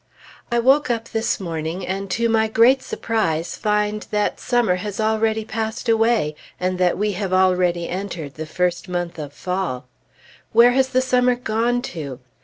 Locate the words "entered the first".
7.87-8.89